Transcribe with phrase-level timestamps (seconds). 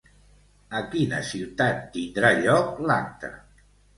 [0.79, 3.33] A quina ciutat tindrà lloc l'acte?